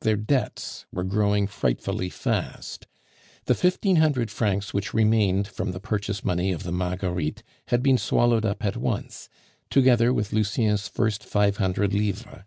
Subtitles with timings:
[0.00, 2.86] Their debts were growing frightfully fast.
[3.44, 7.98] The fifteen hundred francs which remained from the purchase money of the Marguerites had been
[7.98, 9.28] swallowed up at once,
[9.68, 12.44] together with Lucien's first five hundred livres.